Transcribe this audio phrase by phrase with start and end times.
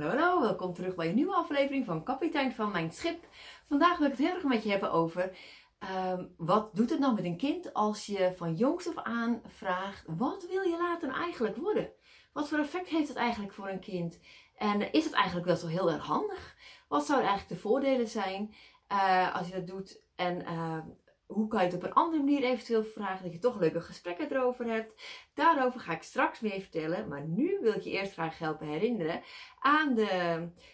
[0.00, 3.24] Hallo, welkom terug bij een nieuwe aflevering van Kapitein van Mijn Schip.
[3.64, 5.36] Vandaag wil ik het heel erg met je hebben over
[5.78, 10.04] ehm, wat doet het nou met een kind als je van jongs af aan vraagt:
[10.06, 11.92] wat wil je later eigenlijk worden?
[12.32, 14.18] Wat voor effect heeft het eigenlijk voor een kind?
[14.56, 16.56] En is het eigenlijk wel zo heel erg handig?
[16.88, 18.54] Wat zouden eigenlijk de voordelen zijn
[18.92, 20.00] uh, als je dat doet?
[20.16, 20.78] En uh,
[21.26, 24.32] hoe kan je het op een andere manier eventueel vragen, dat je toch leuke gesprekken
[24.32, 24.94] erover hebt.
[25.34, 29.22] Daarover ga ik straks meer vertellen, maar nu wil ik je eerst graag helpen herinneren
[29.58, 30.08] aan de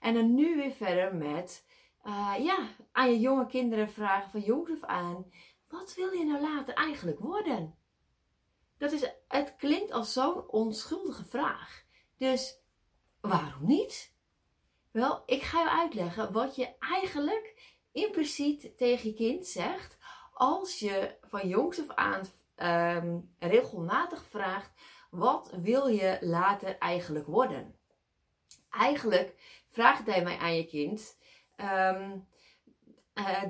[0.00, 1.68] En dan nu weer verder met
[2.04, 5.32] uh, ja, aan je jonge kinderen vragen van jongs af aan.
[5.68, 7.78] Wat wil je nou later eigenlijk worden?
[8.78, 11.84] Dat is, het klinkt als zo'n onschuldige vraag.
[12.16, 12.58] Dus
[13.20, 14.12] waarom niet?
[14.90, 19.98] Wel, ik ga je uitleggen wat je eigenlijk impliciet tegen je kind zegt
[20.32, 22.26] als je van jongs af aan
[22.96, 24.72] um, regelmatig vraagt:
[25.10, 27.78] wat wil je later eigenlijk worden?
[28.70, 29.34] Eigenlijk
[29.68, 31.18] vraagt hij mij aan je kind
[31.62, 32.26] um,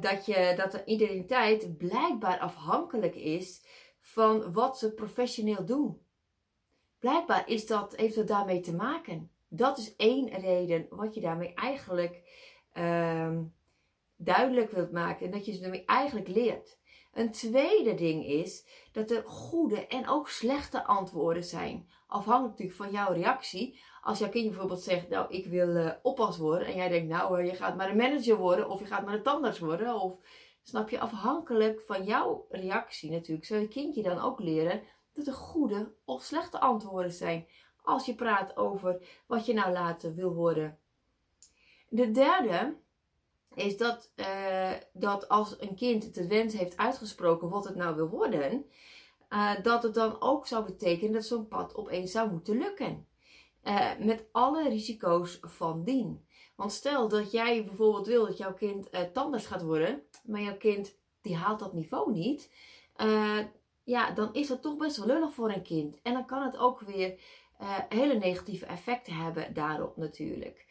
[0.00, 3.64] dat, je, dat de identiteit blijkbaar afhankelijk is
[4.00, 6.02] van wat ze professioneel doen.
[6.98, 9.30] Blijkbaar is dat, heeft dat daarmee te maken.
[9.48, 12.22] Dat is één reden wat je daarmee eigenlijk
[12.74, 13.54] um,
[14.16, 16.79] duidelijk wilt maken en dat je ze daarmee eigenlijk leert.
[17.12, 21.88] Een tweede ding is dat er goede en ook slechte antwoorden zijn.
[22.06, 23.80] Afhankelijk natuurlijk van jouw reactie.
[24.02, 26.66] Als jouw kind bijvoorbeeld zegt, nou ik wil uh, oppas worden.
[26.66, 29.14] En jij denkt, nou uh, je gaat maar een manager worden of je gaat maar
[29.14, 29.94] een tandarts worden.
[29.94, 30.20] Of
[30.62, 33.46] snap je, afhankelijk van jouw reactie natuurlijk.
[33.46, 34.82] Zou je kindje dan ook leren
[35.12, 37.46] dat er goede of slechte antwoorden zijn.
[37.82, 40.78] Als je praat over wat je nou later wil worden.
[41.88, 42.76] De derde
[43.54, 48.08] is dat, uh, dat als een kind de wens heeft uitgesproken wat het nou wil
[48.08, 48.64] worden,
[49.30, 53.06] uh, dat het dan ook zou betekenen dat zo'n pad opeens zou moeten lukken.
[53.64, 56.26] Uh, met alle risico's van dien.
[56.56, 60.96] Want stel dat jij bijvoorbeeld wil dat jouw kind tandarts gaat worden, maar jouw kind
[61.20, 62.50] die haalt dat niveau niet,
[63.84, 65.98] ja, dan is dat toch best wel lullig voor een kind.
[66.02, 67.20] En dan kan het ook weer
[67.88, 70.66] hele negatieve effecten hebben daarop natuurlijk.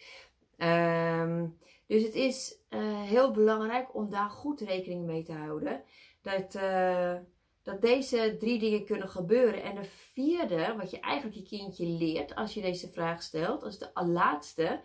[0.57, 1.57] Um,
[1.89, 5.83] dus het is uh, heel belangrijk om daar goed rekening mee te houden.
[6.21, 7.15] Dat, uh,
[7.63, 9.63] dat deze drie dingen kunnen gebeuren.
[9.63, 13.79] En de vierde, wat je eigenlijk je kindje leert als je deze vraag stelt, als
[13.79, 14.81] de laatste,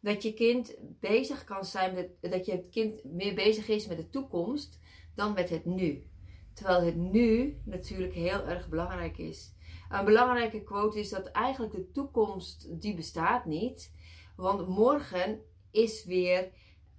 [0.00, 4.08] dat je kind bezig kan zijn met, dat je kind meer bezig is met de
[4.08, 4.80] toekomst
[5.14, 6.06] dan met het nu.
[6.54, 9.54] Terwijl het nu natuurlijk heel erg belangrijk is.
[9.88, 13.92] Een belangrijke quote is dat eigenlijk de toekomst die bestaat niet.
[14.36, 15.40] Want morgen
[15.70, 16.50] is weer,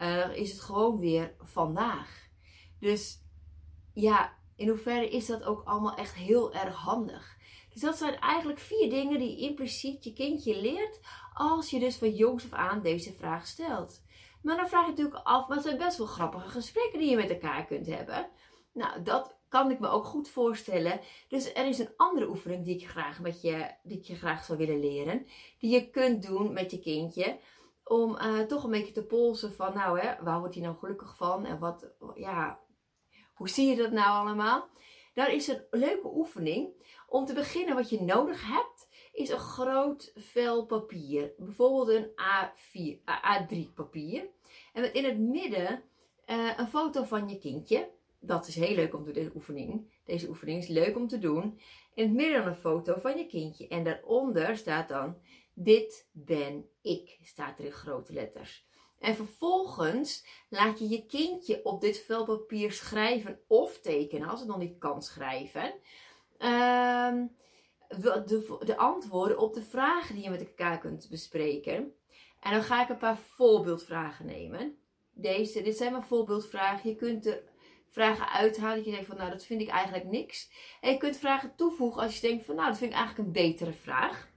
[0.02, 2.30] uh, is het gewoon weer vandaag.
[2.80, 3.20] Dus
[3.94, 7.38] ja, in hoeverre is dat ook allemaal echt heel erg handig.
[7.74, 11.00] Dus dat zijn eigenlijk vier dingen die impliciet je kindje leert
[11.34, 14.02] als je dus van jongs af aan deze vraag stelt.
[14.42, 17.30] Maar dan vraag je natuurlijk af, het zijn best wel grappige gesprekken die je met
[17.30, 18.30] elkaar kunt hebben.
[18.74, 21.00] Nou, dat kan ik me ook goed voorstellen.
[21.28, 24.44] Dus er is een andere oefening die ik graag met je, die ik je graag
[24.44, 25.28] zou willen leren.
[25.60, 27.40] Die je kunt doen met je kindje
[27.92, 31.16] om uh, toch een beetje te polsen van, nou hè, waar wordt hij nou gelukkig
[31.18, 32.60] van en wat, ja,
[33.34, 34.70] hoe zie je dat nou allemaal?
[35.14, 36.70] Daar is een leuke oefening.
[37.08, 41.34] Om te beginnen, wat je nodig hebt, is een groot vel papier.
[41.38, 44.28] Bijvoorbeeld een A4, A3 papier.
[44.74, 45.84] En met in het midden
[46.28, 47.90] uh, een foto van je kindje.
[48.20, 49.92] Dat is heel leuk om te doen, deze oefening.
[50.06, 51.60] Deze oefening is leuk om te doen.
[51.94, 53.68] In het midden dan een foto van je kindje.
[53.68, 55.16] En daaronder staat dan
[55.54, 58.66] dit ben ik, staat er in grote letters.
[59.00, 64.50] En vervolgens laat je je kindje op dit vel papier schrijven of tekenen, als het
[64.50, 65.74] nog niet kan schrijven.
[66.38, 67.26] Ehm,
[67.88, 71.96] de, de antwoorden op de vragen die je met elkaar kunt bespreken.
[72.40, 74.78] En dan ga ik een paar voorbeeldvragen nemen.
[75.14, 76.90] Deze, dit zijn mijn voorbeeldvragen.
[76.90, 77.44] Je kunt er
[77.90, 80.52] vragen uithalen dat je denkt van nou dat vind ik eigenlijk niks.
[80.82, 83.34] En je kunt vragen toevoegen als je denkt van nou dat vind ik eigenlijk een
[83.34, 84.31] betere vraag.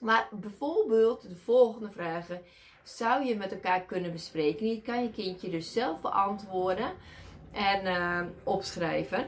[0.00, 2.42] Maar bijvoorbeeld de volgende vragen
[2.82, 4.66] zou je met elkaar kunnen bespreken.
[4.66, 6.92] Die kan je kindje dus zelf beantwoorden
[7.52, 9.26] en uh, opschrijven.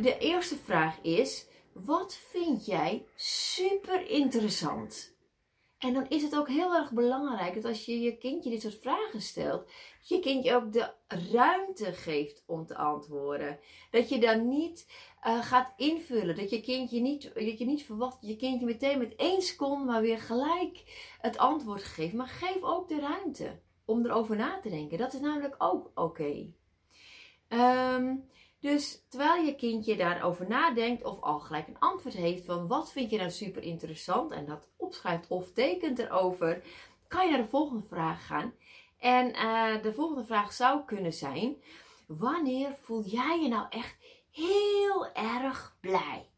[0.00, 5.16] De eerste vraag is: wat vind jij super interessant?
[5.78, 8.78] En dan is het ook heel erg belangrijk dat als je je kindje dit soort
[8.80, 9.70] vragen stelt,
[10.00, 10.92] je kindje ook de
[11.32, 13.58] ruimte geeft om te antwoorden.
[13.90, 14.86] Dat je dan niet
[15.26, 16.36] uh, gaat invullen.
[16.36, 19.84] Dat je kindje niet, dat je niet verwacht dat je kindje meteen met één seconde
[19.84, 20.82] maar weer gelijk
[21.20, 22.14] het antwoord geeft.
[22.14, 24.98] Maar geef ook de ruimte om erover na te denken.
[24.98, 26.46] Dat is namelijk ook oké.
[27.48, 28.14] Ehm,
[28.60, 33.10] dus terwijl je kindje daarover nadenkt of al gelijk een antwoord heeft van wat vind
[33.10, 36.62] je nou super interessant en dat opschrijft of tekent erover,
[37.08, 38.52] kan je naar de volgende vraag gaan.
[38.98, 41.56] En uh, de volgende vraag zou kunnen zijn:
[42.06, 43.96] wanneer voel jij je nou echt
[44.38, 46.30] heel erg blij?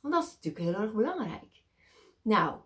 [0.00, 1.62] Want dat is natuurlijk heel erg belangrijk.
[2.22, 2.60] Nou,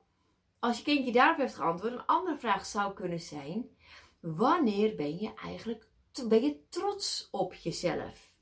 [0.59, 3.77] als je kindje daarop heeft geantwoord, een andere vraag zou kunnen zijn:
[4.21, 5.89] wanneer ben je eigenlijk
[6.25, 8.35] ben je trots op jezelf?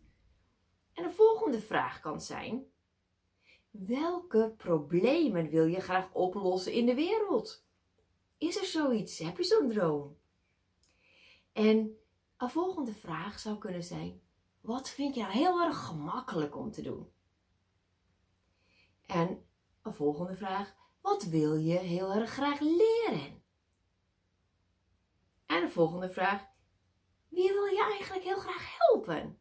[0.92, 2.64] En de volgende vraag kan zijn:
[3.70, 7.66] welke problemen wil je graag oplossen in de wereld?
[8.38, 9.18] Is er zoiets?
[9.18, 10.16] Heb je zo'n droom?
[11.52, 11.98] En
[12.36, 14.22] een volgende vraag zou kunnen zijn:
[14.64, 17.12] wat vind je heel erg gemakkelijk om te doen?
[19.06, 19.46] En
[19.82, 23.42] een volgende vraag: wat wil je heel erg graag leren?
[25.46, 26.46] En de volgende vraag:
[27.28, 29.40] wie wil je eigenlijk heel graag helpen?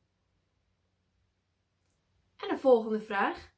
[2.36, 3.54] En de volgende vraag: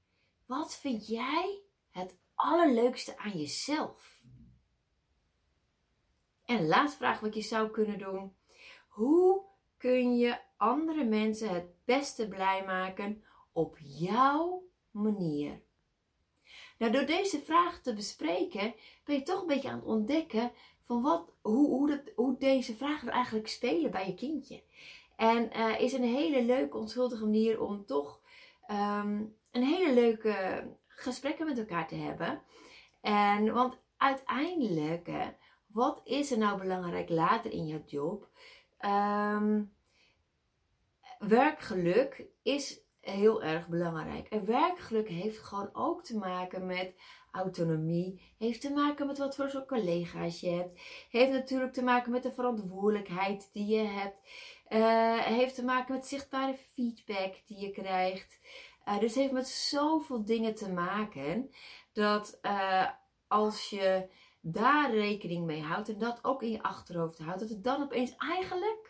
[0.45, 4.23] wat vind jij het allerleukste aan jezelf?
[6.43, 8.35] En de laatste vraag wat je zou kunnen doen:
[8.87, 9.45] hoe
[9.77, 15.61] kun je andere mensen het beste blij maken op jouw manier?
[16.77, 18.73] Nou, door deze vraag te bespreken
[19.03, 22.75] ben je toch een beetje aan het ontdekken van wat, hoe, hoe, dat, hoe deze
[22.75, 24.63] vragen eigenlijk spelen bij je kindje.
[25.15, 28.21] En uh, is een hele leuke, onschuldige manier om toch
[28.71, 32.41] um, een hele leuke gesprekken met elkaar te hebben.
[33.01, 35.09] En want uiteindelijk,
[35.67, 38.29] wat is er nou belangrijk later in je job?
[38.79, 39.73] Um,
[41.19, 44.27] werkgeluk is heel erg belangrijk.
[44.27, 46.93] En werkgeluk heeft gewoon ook te maken met
[47.31, 48.33] autonomie.
[48.37, 50.81] Heeft te maken met wat voor soort collega's je hebt.
[51.09, 54.17] Heeft natuurlijk te maken met de verantwoordelijkheid die je hebt.
[54.69, 58.39] Uh, heeft te maken met zichtbare feedback die je krijgt.
[58.87, 61.51] Uh, dus heeft met zoveel dingen te maken
[61.93, 62.87] dat uh,
[63.27, 64.09] als je
[64.41, 68.15] daar rekening mee houdt en dat ook in je achterhoofd houdt, dat het dan opeens
[68.17, 68.84] eigenlijk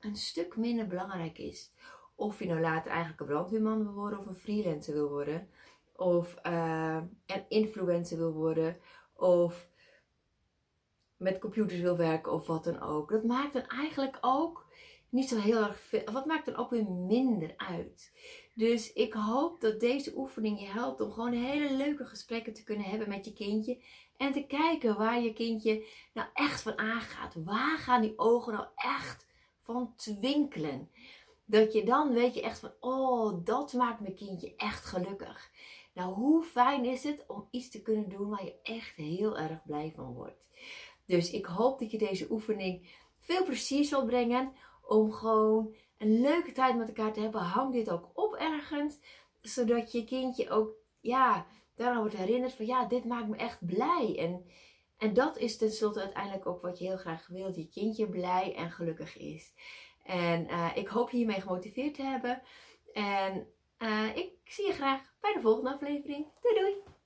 [0.00, 1.72] een stuk minder belangrijk is.
[2.14, 5.48] Of je nou later eigenlijk een brandweerman wil worden of een freelancer wil worden.
[5.96, 8.76] Of uh, een influencer wil worden.
[9.14, 9.68] Of
[11.16, 13.10] met computers wil werken of wat dan ook.
[13.10, 14.66] Dat maakt dan eigenlijk ook
[15.08, 16.02] niet zo heel erg veel.
[16.12, 18.12] Wat maakt dan ook weer minder uit?
[18.54, 22.84] Dus ik hoop dat deze oefening je helpt om gewoon hele leuke gesprekken te kunnen
[22.86, 23.82] hebben met je kindje.
[24.16, 27.34] En te kijken waar je kindje nou echt van aangaat.
[27.44, 29.26] Waar gaan die ogen nou echt
[29.96, 30.90] twinkelen?
[31.44, 35.50] Dat je dan weet je echt van, oh, dat maakt mijn kindje echt gelukkig.
[35.94, 39.62] Nou, hoe fijn is het om iets te kunnen doen waar je echt heel erg
[39.64, 40.44] blij van wordt.
[41.06, 46.52] Dus ik hoop dat je deze oefening veel plezier zal brengen om gewoon een leuke
[46.52, 47.40] tijd met elkaar te hebben.
[47.40, 48.98] Hang dit ook op ergens,
[49.40, 54.16] zodat je kindje ook, ja, daaraan wordt herinnerd van, ja, dit maakt me echt blij.
[54.18, 54.44] En,
[55.00, 58.70] en dat is tenslotte uiteindelijk ook wat je heel graag wilt, je kindje blij en
[58.70, 59.52] gelukkig is.
[60.04, 62.42] En uh, ik hoop je hiermee gemotiveerd te hebben.
[62.92, 63.46] En
[63.78, 66.26] uh, ik zie je graag bij de volgende aflevering.
[66.40, 66.99] Doei doei!